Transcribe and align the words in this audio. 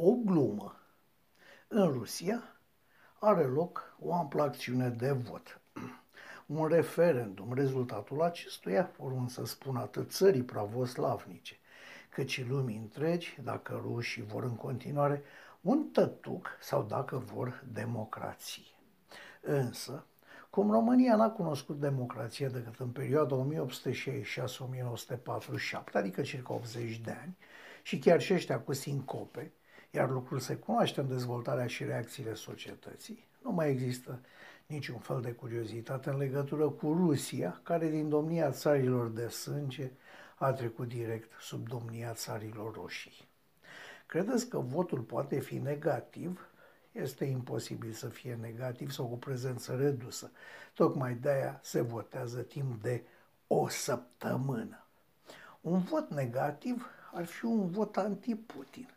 o 0.00 0.14
glumă. 0.14 0.76
În 1.68 1.92
Rusia 1.92 2.42
are 3.18 3.42
loc 3.44 3.96
o 3.98 4.14
amplă 4.14 4.42
acțiune 4.42 4.88
de 4.88 5.10
vot. 5.10 5.60
Un 6.46 6.66
referendum, 6.66 7.52
rezultatul 7.52 8.22
acestuia, 8.22 8.90
urmând 8.98 9.30
să 9.30 9.44
spun 9.44 9.76
atât 9.76 10.10
țării 10.10 10.42
pravoslavnice, 10.42 11.56
cât 12.08 12.28
și 12.28 12.48
lumii 12.48 12.76
întregi, 12.76 13.38
dacă 13.42 13.80
rușii 13.82 14.22
vor 14.22 14.42
în 14.44 14.56
continuare 14.56 15.22
un 15.60 15.88
tătuc 15.92 16.48
sau 16.60 16.82
dacă 16.82 17.16
vor 17.16 17.64
democrație. 17.72 18.62
Însă, 19.40 20.06
cum 20.50 20.70
România 20.70 21.16
n-a 21.16 21.30
cunoscut 21.30 21.80
democrația 21.80 22.48
decât 22.48 22.78
în 22.78 22.88
perioada 22.88 23.46
1866-1947, 25.88 25.92
adică 25.92 26.22
circa 26.22 26.54
80 26.54 26.98
de 26.98 27.16
ani, 27.22 27.36
și 27.82 27.98
chiar 27.98 28.20
și 28.20 28.34
ăștia 28.34 28.60
cu 28.60 28.72
sincope, 28.72 29.52
iar 29.94 30.10
lucrul 30.10 30.38
se 30.38 30.56
cunoaște 30.56 31.00
în 31.00 31.08
dezvoltarea 31.08 31.66
și 31.66 31.84
reacțiile 31.84 32.34
societății, 32.34 33.26
nu 33.42 33.50
mai 33.50 33.70
există 33.70 34.20
niciun 34.66 34.98
fel 34.98 35.20
de 35.20 35.32
curiozitate 35.32 36.10
în 36.10 36.16
legătură 36.16 36.68
cu 36.68 36.92
Rusia, 36.92 37.60
care 37.62 37.88
din 37.88 38.08
domnia 38.08 38.50
țarilor 38.50 39.08
de 39.08 39.28
sânge 39.28 39.90
a 40.38 40.52
trecut 40.52 40.88
direct 40.88 41.30
sub 41.40 41.68
domnia 41.68 42.12
țarilor 42.12 42.74
roșii. 42.74 43.28
Credeți 44.06 44.48
că 44.48 44.58
votul 44.58 45.00
poate 45.00 45.40
fi 45.40 45.58
negativ? 45.58 46.46
Este 46.92 47.24
imposibil 47.24 47.92
să 47.92 48.08
fie 48.08 48.38
negativ 48.40 48.90
sau 48.90 49.06
cu 49.06 49.16
prezență 49.16 49.76
redusă. 49.76 50.30
Tocmai 50.74 51.14
de 51.14 51.30
aia 51.30 51.60
se 51.62 51.80
votează 51.80 52.40
timp 52.40 52.82
de 52.82 53.02
o 53.46 53.68
săptămână. 53.68 54.84
Un 55.60 55.80
vot 55.80 56.10
negativ 56.10 56.86
ar 57.12 57.24
fi 57.24 57.44
un 57.44 57.70
vot 57.70 57.96
anti-Putin. 57.96 58.88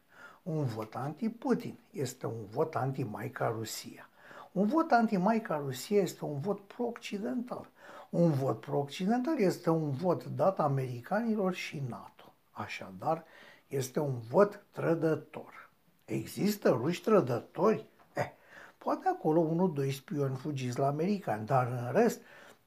Un 0.45 0.65
vot 0.65 0.95
anti-Putin 0.95 1.77
este 1.91 2.25
un 2.27 2.45
vot 2.51 2.75
anti-Maica 2.75 3.47
Rusia. 3.47 4.09
Un 4.51 4.67
vot 4.67 4.91
anti-Maica 4.91 5.57
Rusia 5.57 6.01
este 6.01 6.25
un 6.25 6.39
vot 6.39 6.59
pro-occidental. 6.59 7.69
Un 8.09 8.31
vot 8.31 8.59
pro-occidental 8.59 9.39
este 9.39 9.69
un 9.69 9.91
vot 9.91 10.25
dat 10.25 10.59
americanilor 10.59 11.53
și 11.53 11.83
NATO. 11.89 12.33
Așadar, 12.51 13.23
este 13.67 13.99
un 13.99 14.19
vot 14.19 14.65
trădător. 14.71 15.69
Există 16.05 16.69
ruși 16.69 17.01
trădători? 17.01 17.85
Eh, 18.13 18.31
poate 18.77 19.07
acolo 19.07 19.39
unul, 19.39 19.73
doi 19.73 19.91
spioni 19.91 20.35
fugiți 20.35 20.79
la 20.79 20.87
americani, 20.87 21.45
dar 21.45 21.67
în 21.67 21.91
rest, 21.91 22.21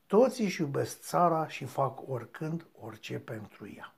toți 0.07 0.41
își 0.41 0.61
iubesc 0.61 1.01
țara 1.01 1.49
și 1.49 1.65
fac 1.65 2.09
oricând 2.09 2.67
orice 2.81 3.19
pentru 3.19 3.73
ea. 3.77 3.93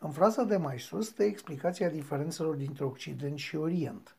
În 0.00 0.10
fraza 0.10 0.44
de 0.44 0.56
mai 0.56 0.78
sus 0.78 1.06
stă 1.06 1.22
explicația 1.22 1.88
diferențelor 1.88 2.54
dintre 2.54 2.84
Occident 2.84 3.38
și 3.38 3.56
Orient. 3.56 4.16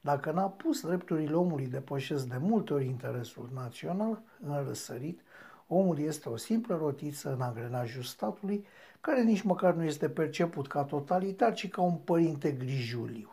Dacă 0.00 0.30
n-a 0.30 0.48
pus 0.48 0.80
drepturile 0.80 1.34
omului 1.34 1.66
depășesc 1.66 2.26
de 2.26 2.36
multe 2.36 2.72
ori 2.72 2.86
interesul 2.86 3.50
național, 3.54 4.22
în 4.40 4.64
răsărit, 4.66 5.20
omul 5.66 5.98
este 5.98 6.28
o 6.28 6.36
simplă 6.36 6.76
rotiță 6.76 7.32
în 7.32 7.40
angrenajul 7.40 8.02
statului, 8.02 8.66
care 9.00 9.22
nici 9.22 9.42
măcar 9.42 9.74
nu 9.74 9.84
este 9.84 10.08
perceput 10.08 10.66
ca 10.66 10.84
totalitar, 10.84 11.54
ci 11.54 11.68
ca 11.68 11.80
un 11.80 11.96
părinte 11.96 12.52
grijuliu. 12.52 13.30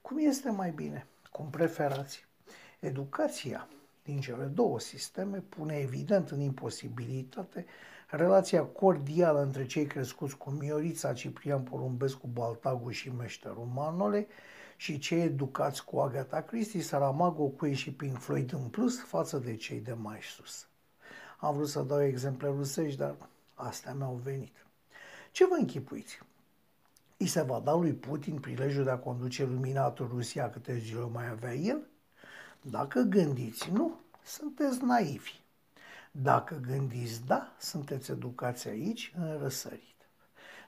Cum 0.00 0.18
este 0.18 0.50
mai 0.50 0.70
bine? 0.70 1.06
Cum 1.30 1.50
preferați? 1.50 2.26
Educația 2.80 3.68
din 4.02 4.20
cele 4.20 4.44
două 4.44 4.80
sisteme 4.80 5.38
pune 5.38 5.76
evident 5.76 6.30
în 6.30 6.40
imposibilitate 6.40 7.66
relația 8.10 8.62
cordială 8.64 9.42
între 9.42 9.66
cei 9.66 9.86
crescuți 9.86 10.36
cu 10.36 10.50
Miorița, 10.50 11.12
Ciprian 11.12 11.62
Porumbescu, 11.62 12.26
Baltagu 12.26 12.90
și 12.90 13.12
Meșterul 13.12 13.68
Manole 13.74 14.26
și 14.76 14.98
cei 14.98 15.22
educați 15.22 15.84
cu 15.84 15.98
Agatha 15.98 16.42
Christie, 16.42 16.82
Saramago, 16.82 17.44
Cui 17.44 17.74
și 17.74 17.92
Pink 17.92 18.18
Floyd 18.18 18.52
în 18.52 18.68
plus 18.68 19.00
față 19.00 19.38
de 19.38 19.56
cei 19.56 19.80
de 19.80 19.92
mai 19.92 20.18
sus. 20.22 20.68
Am 21.38 21.54
vrut 21.54 21.68
să 21.68 21.82
dau 21.82 22.02
exemple 22.02 22.48
rusești, 22.48 22.98
dar 22.98 23.16
astea 23.54 23.92
mi-au 23.92 24.20
venit. 24.24 24.66
Ce 25.30 25.46
vă 25.46 25.54
închipuiți? 25.54 26.18
I 27.16 27.26
se 27.26 27.42
va 27.42 27.60
da 27.60 27.74
lui 27.74 27.92
Putin 27.92 28.38
prilejul 28.38 28.84
de 28.84 28.90
a 28.90 28.98
conduce 28.98 29.44
luminatul 29.44 30.06
Rusia 30.06 30.50
câte 30.50 30.78
zile 30.78 31.08
mai 31.12 31.28
avea 31.28 31.54
el? 31.54 31.88
Dacă 32.62 33.00
gândiți 33.00 33.70
nu, 33.70 34.00
sunteți 34.22 34.84
naivi. 34.84 35.40
Dacă 36.10 36.60
gândiți 36.66 37.26
da, 37.26 37.52
sunteți 37.58 38.10
educați 38.10 38.68
aici, 38.68 39.12
în 39.16 39.38
răsărit. 39.38 40.08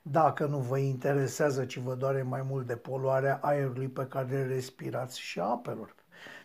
Dacă 0.03 0.47
nu 0.47 0.59
vă 0.59 0.79
interesează, 0.79 1.65
ci 1.65 1.79
vă 1.79 1.95
doare 1.95 2.23
mai 2.23 2.43
mult 2.43 2.67
de 2.67 2.77
poluarea 2.77 3.39
aerului 3.43 3.89
pe 3.89 4.07
care 4.07 4.47
respirați 4.47 5.21
și 5.21 5.41
a 5.41 5.45
apelor, 5.45 5.95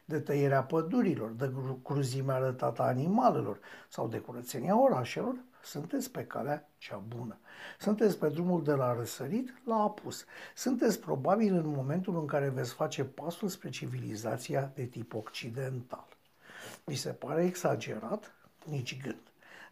de 0.05 0.19
tăierea 0.19 0.63
pădurilor, 0.63 1.31
de 1.31 1.53
cruzimea 1.83 2.35
arătată 2.35 2.81
a 2.81 2.85
animalelor 2.85 3.59
sau 3.89 4.07
de 4.07 4.17
curățenia 4.17 4.81
orașelor, 4.81 5.35
sunteți 5.63 6.11
pe 6.11 6.25
calea 6.25 6.69
cea 6.77 7.03
bună. 7.07 7.37
Sunteți 7.79 8.17
pe 8.17 8.29
drumul 8.29 8.63
de 8.63 8.71
la 8.71 8.93
răsărit 8.93 9.53
la 9.65 9.75
apus. 9.75 10.25
Sunteți 10.55 10.99
probabil 10.99 11.53
în 11.53 11.67
momentul 11.67 12.19
în 12.19 12.25
care 12.25 12.49
veți 12.49 12.73
face 12.73 13.03
pasul 13.03 13.47
spre 13.47 13.69
civilizația 13.69 14.71
de 14.75 14.83
tip 14.83 15.13
occidental. 15.13 16.07
Mi 16.85 16.95
se 16.95 17.09
pare 17.09 17.45
exagerat? 17.45 18.31
Nici 18.65 19.01
gând. 19.01 19.21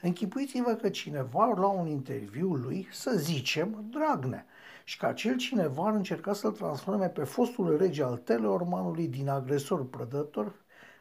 Închipuiți-vă 0.02 0.74
că 0.74 0.90
cineva 0.90 1.46
la 1.46 1.68
un 1.68 1.88
interviu 1.88 2.54
lui, 2.54 2.88
să 2.92 3.12
zicem, 3.16 3.86
Dragnea, 3.90 4.46
și 4.84 4.98
că 4.98 5.06
acel 5.06 5.38
cineva 5.38 5.88
ar 5.88 5.94
încerca 5.94 6.34
să-l 6.34 6.52
transforme 6.52 7.08
pe 7.08 7.24
fostul 7.24 7.78
rege 7.78 8.04
al 8.04 8.18
teleormanului 8.18 9.08
din 9.08 9.30
agresor 9.30 9.86
prădător 9.90 10.54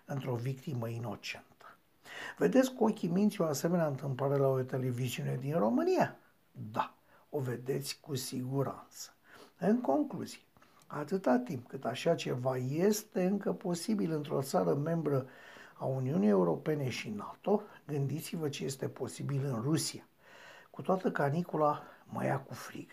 într-o 0.05 0.35
victimă 0.35 0.89
inocentă. 0.89 1.54
Vedeți 2.39 2.73
cu 2.73 2.85
ochii 2.85 3.09
minții 3.09 3.41
o 3.41 3.47
asemenea 3.47 3.87
întâmplare 3.87 4.37
la 4.37 4.47
o 4.47 4.63
televiziune 4.63 5.37
din 5.41 5.59
România? 5.59 6.17
Da, 6.73 6.95
o 7.31 7.39
vedeți 7.39 8.01
cu 8.01 8.15
siguranță. 8.15 9.15
În 9.59 9.81
concluzie, 9.81 10.41
atâta 10.87 11.39
timp 11.39 11.69
cât 11.69 11.85
așa 11.85 12.15
ceva 12.15 12.57
este 12.57 13.25
încă 13.25 13.53
posibil 13.53 14.13
într-o 14.13 14.43
țară 14.43 14.75
membră 14.75 15.27
a 15.79 15.85
Uniunii 15.85 16.29
Europene 16.29 16.89
și 16.89 17.11
NATO, 17.11 17.63
gândiți-vă 17.87 18.49
ce 18.49 18.65
este 18.65 18.89
posibil 18.89 19.45
în 19.45 19.61
Rusia. 19.63 20.09
Cu 20.71 20.83
toată 20.83 21.11
canicula, 21.11 21.83
mă 22.05 22.25
ia 22.25 22.41
cu 22.41 22.55
frig. 22.55 22.91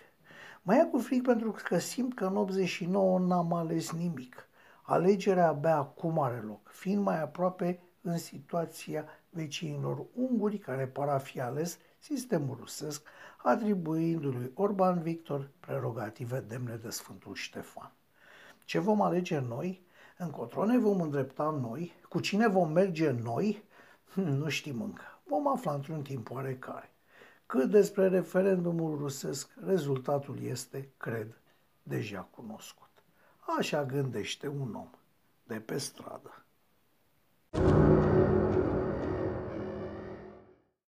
Mă 0.62 0.76
ia 0.76 0.88
cu 0.88 1.00
frig 1.00 1.24
pentru 1.24 1.56
că 1.64 1.78
simt 1.78 2.14
că 2.14 2.26
în 2.26 2.38
89 2.38 3.20
n-am 3.20 3.54
ales 3.54 3.92
nimic. 3.92 4.48
Alegerea 4.82 5.48
abia 5.48 5.76
acum 5.76 6.20
are 6.20 6.44
loc, 6.48 6.70
fiind 6.70 7.04
mai 7.04 7.22
aproape 7.22 7.80
în 8.02 8.18
situația 8.18 9.06
vecinilor 9.30 10.06
unguri 10.16 10.58
care 10.58 10.88
par 10.88 11.08
a 11.08 11.18
fi 11.18 11.42
ales 11.42 11.80
sistemul 12.00 12.58
rusesc, 12.60 13.08
atribuindu-lui 13.38 14.52
Orban 14.54 15.02
Victor 15.02 15.50
prerogative 15.60 16.40
demne 16.40 16.76
de 16.76 16.90
Sfântul 16.90 17.36
Ștefan. 17.36 17.92
Ce 18.66 18.80
vom 18.80 19.02
alege 19.02 19.40
noi? 19.40 19.86
Încotro 20.18 20.66
ne 20.66 20.78
vom 20.78 21.02
îndrepta 21.02 21.50
noi? 21.50 21.94
Cu 22.10 22.20
cine 22.20 22.48
vom 22.48 22.72
merge 22.72 23.12
noi? 23.12 23.64
Hm, 24.14 24.22
nu 24.42 24.50
știm 24.50 24.82
încă. 24.82 25.20
Vom 25.24 25.48
afla 25.48 25.74
într-un 25.74 26.02
timp 26.02 26.32
oarecare. 26.32 26.94
Cât 27.46 27.70
despre 27.70 28.08
referendumul 28.08 28.98
rusesc, 28.98 29.50
rezultatul 29.66 30.44
este, 30.44 30.90
cred, 30.98 31.42
deja 31.84 32.28
cunoscut. 32.36 32.90
Așa 33.58 33.86
gândește 33.86 34.48
un 34.48 34.74
om 34.76 34.90
de 35.44 35.60
pe 35.60 35.78
stradă. 35.78 36.46